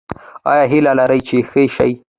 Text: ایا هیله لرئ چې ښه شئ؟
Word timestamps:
ایا 0.51 0.63
هیله 0.71 0.91
لرئ 0.99 1.19
چې 1.27 1.35
ښه 1.49 1.61
شئ؟ 1.75 1.91